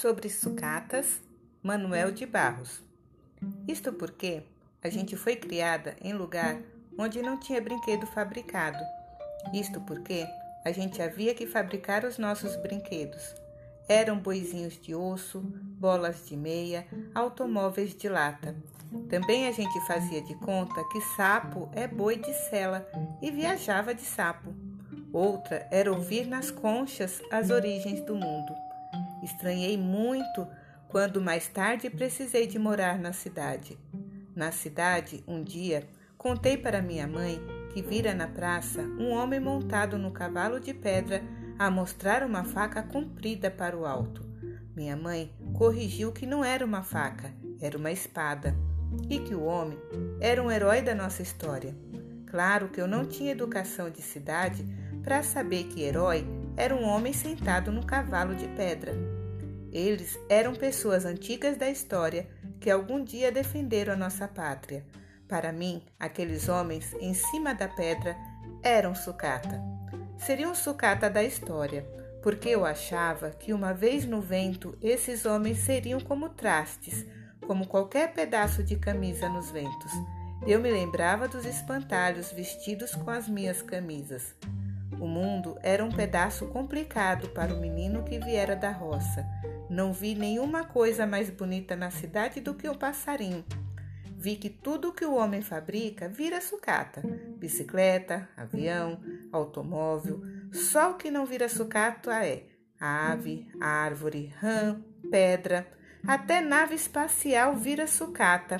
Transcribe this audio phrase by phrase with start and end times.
[0.00, 1.20] Sobre sucatas,
[1.60, 2.80] Manuel de Barros.
[3.66, 4.44] Isto porque
[4.80, 6.60] a gente foi criada em lugar
[6.96, 8.78] onde não tinha brinquedo fabricado.
[9.52, 10.24] Isto porque
[10.64, 13.34] a gente havia que fabricar os nossos brinquedos.
[13.88, 18.54] Eram boizinhos de osso, bolas de meia, automóveis de lata.
[19.08, 22.88] Também a gente fazia de conta que sapo é boi de sela
[23.20, 24.54] e viajava de sapo.
[25.12, 28.67] Outra era ouvir nas conchas as origens do mundo.
[29.22, 30.46] Estranhei muito
[30.88, 33.78] quando mais tarde precisei de morar na cidade.
[34.34, 35.86] Na cidade, um dia,
[36.16, 37.40] contei para minha mãe
[37.72, 41.22] que vira na praça um homem montado no cavalo de pedra
[41.58, 44.26] a mostrar uma faca comprida para o alto.
[44.74, 48.54] Minha mãe corrigiu que não era uma faca, era uma espada,
[49.10, 49.78] e que o homem
[50.20, 51.74] era um herói da nossa história.
[52.26, 54.64] Claro que eu não tinha educação de cidade
[55.02, 56.24] para saber que herói
[56.58, 58.92] era um homem sentado no cavalo de pedra.
[59.70, 62.28] Eles eram pessoas antigas da história
[62.60, 64.84] que algum dia defenderam a nossa pátria.
[65.28, 68.16] Para mim, aqueles homens em cima da pedra
[68.60, 69.62] eram sucata.
[70.16, 71.86] Seriam sucata da história,
[72.24, 77.06] porque eu achava que uma vez no vento esses homens seriam como trastes,
[77.46, 79.92] como qualquer pedaço de camisa nos ventos.
[80.44, 84.34] Eu me lembrava dos espantalhos vestidos com as minhas camisas.
[85.00, 89.24] O mundo era um pedaço complicado para o menino que viera da roça.
[89.70, 93.44] Não vi nenhuma coisa mais bonita na cidade do que o passarinho.
[94.16, 97.00] Vi que tudo que o homem fabrica vira sucata:
[97.38, 100.20] bicicleta, avião, automóvel.
[100.52, 102.42] Só o que não vira sucata é
[102.80, 105.66] ave, árvore, rã, pedra.
[106.06, 108.56] Até nave espacial vira sucata.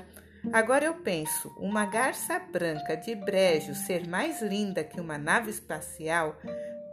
[0.52, 6.36] Agora eu penso, uma garça branca de brejo ser mais linda que uma nave espacial,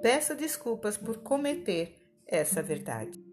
[0.02, 1.96] peço desculpas por cometer
[2.28, 3.24] essa verdade.